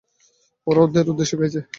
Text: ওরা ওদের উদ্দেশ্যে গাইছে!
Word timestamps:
ওরা 0.67 0.79
ওদের 0.85 1.05
উদ্দেশ্যে 1.11 1.35
গাইছে! 1.39 1.59